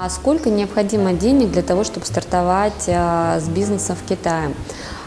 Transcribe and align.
А 0.00 0.08
сколько 0.10 0.48
необходимо 0.48 1.12
денег 1.12 1.50
для 1.50 1.62
того, 1.62 1.82
чтобы 1.82 2.06
стартовать 2.06 2.84
а, 2.86 3.40
с 3.40 3.48
бизнесом 3.48 3.96
в 3.96 4.08
Китае? 4.08 4.54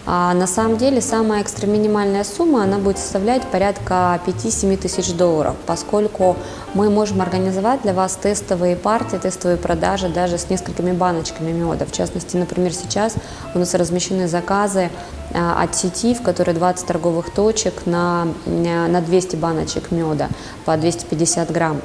А 0.05 0.33
на 0.33 0.47
самом 0.47 0.75
деле 0.75 0.99
самая 0.99 1.43
экстра 1.43 1.65
минимальная 1.65 2.25
сумма, 2.25 2.63
она 2.63 2.77
будет 2.77 2.97
составлять 2.97 3.43
порядка 3.43 4.19
5-7 4.27 4.75
тысяч 4.75 5.13
долларов, 5.13 5.55
поскольку 5.65 6.35
мы 6.73 6.89
можем 6.89 7.21
организовать 7.21 7.83
для 7.83 7.93
вас 7.93 8.17
тестовые 8.17 8.75
партии, 8.75 9.15
тестовые 9.15 9.55
продажи 9.55 10.09
даже 10.09 10.37
с 10.37 10.49
несколькими 10.49 10.91
баночками 10.91 11.53
меда. 11.53 11.85
В 11.85 11.93
частности, 11.93 12.35
например, 12.35 12.73
сейчас 12.73 13.15
у 13.55 13.59
нас 13.59 13.73
размещены 13.73 14.27
заказы 14.27 14.89
а, 15.33 15.63
от 15.63 15.73
сети, 15.73 16.13
в 16.13 16.21
которой 16.21 16.53
20 16.53 16.85
торговых 16.85 17.33
точек 17.33 17.85
на, 17.85 18.27
на 18.45 18.99
200 18.99 19.37
баночек 19.37 19.89
меда 19.91 20.27
по 20.65 20.75
250 20.75 21.49
грамм. 21.49 21.81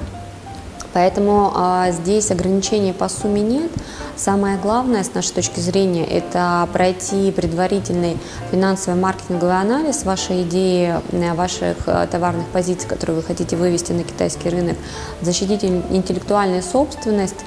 Поэтому 0.92 1.52
а, 1.54 1.90
здесь 1.90 2.30
ограничений 2.30 2.92
по 2.92 3.08
сумме 3.08 3.42
нет. 3.42 3.70
Самое 4.16 4.56
главное, 4.56 5.04
с 5.04 5.12
нашей 5.12 5.34
точки 5.34 5.60
зрения, 5.60 6.06
это 6.06 6.66
пройти 6.72 7.30
предварительный 7.30 8.16
финансовый 8.50 8.98
маркетинговый 8.98 9.60
анализ 9.60 10.04
вашей 10.04 10.42
идеи, 10.42 10.94
э, 11.12 11.34
ваших 11.34 11.86
э, 11.86 12.06
товарных 12.10 12.46
позиций, 12.46 12.88
которые 12.88 13.16
вы 13.16 13.22
хотите 13.22 13.56
вывести 13.56 13.92
на 13.92 14.04
китайский 14.04 14.48
рынок, 14.48 14.78
защитить 15.20 15.64
интеллектуальную 15.64 16.62
собственность, 16.62 17.44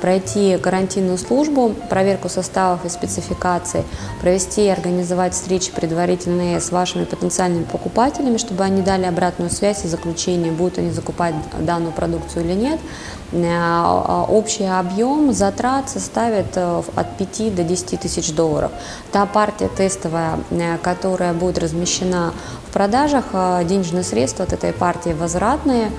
пройти 0.00 0.58
карантинную 0.58 1.18
службу, 1.18 1.74
проверку 1.88 2.28
составов 2.28 2.84
и 2.84 2.88
спецификаций, 2.88 3.82
провести 4.20 4.66
и 4.66 4.68
организовать 4.68 5.34
встречи 5.34 5.72
предварительные 5.72 6.60
с 6.60 6.70
вашими 6.70 7.04
потенциальными 7.04 7.64
покупателями, 7.64 8.36
чтобы 8.36 8.64
они 8.64 8.82
дали 8.82 9.04
обратную 9.04 9.50
связь 9.50 9.84
и 9.84 9.88
заключение, 9.88 10.52
будут 10.52 10.78
они 10.78 10.90
закупать 10.90 11.34
данную 11.60 11.92
продукцию 11.92 12.44
или 12.44 12.54
нет. 12.54 12.80
Э, 13.32 14.24
общий 14.28 14.64
объем 14.64 15.32
затрат 15.32 15.90
составит 15.90 16.56
э, 16.56 16.82
от 16.94 17.16
5 17.16 17.54
до 17.54 17.64
10 17.64 18.00
тысяч 18.00 18.32
долларов. 18.32 18.70
Та 19.12 19.26
партия 19.26 19.68
тестовая, 19.68 20.38
э, 20.50 20.78
которая 20.78 21.32
будет 21.32 21.58
размещена 21.58 22.32
в 22.68 22.72
продажах, 22.72 23.24
денежные 23.64 24.04
средства 24.04 24.44
от 24.44 24.52
этой 24.52 24.72
партии 24.72 25.14
возвратные, 25.18 25.90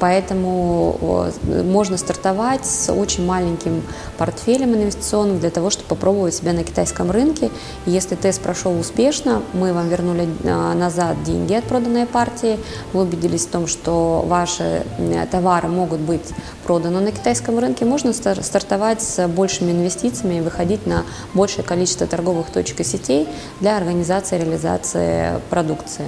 Поэтому 0.00 1.28
можно 1.64 1.98
стартовать 1.98 2.64
с 2.64 2.90
очень 2.90 3.26
маленьким 3.26 3.82
портфелем 4.16 4.74
инвестиционным 4.74 5.38
для 5.38 5.50
того, 5.50 5.70
чтобы 5.70 5.88
попробовать 5.88 6.34
себя 6.34 6.52
на 6.52 6.64
китайском 6.64 7.10
рынке. 7.10 7.50
если 7.84 8.14
тест 8.14 8.40
прошел 8.40 8.78
успешно, 8.78 9.42
мы 9.52 9.72
вам 9.72 9.88
вернули 9.88 10.28
а, 10.44 10.74
назад 10.74 11.22
деньги 11.24 11.54
от 11.54 11.64
проданной 11.64 12.06
партии, 12.06 12.58
вы 12.92 13.02
убедились 13.02 13.46
в 13.46 13.50
том, 13.50 13.66
что 13.66 14.24
ваши 14.26 14.84
товары 15.30 15.68
могут 15.68 16.00
быть 16.00 16.28
проданы 16.64 17.00
на 17.00 17.12
китайском 17.12 17.58
рынке, 17.58 17.84
можно 17.84 18.12
стартовать 18.12 19.02
с 19.02 19.28
большими 19.28 19.72
инвестициями 19.72 20.36
и 20.36 20.40
выходить 20.40 20.86
на 20.86 21.04
большее 21.34 21.64
количество 21.64 22.06
торговых 22.06 22.50
точек 22.50 22.80
и 22.80 22.84
сетей 22.84 23.28
для 23.60 23.76
организации 23.76 24.38
реализации 24.38 25.40
продукции. 25.50 26.06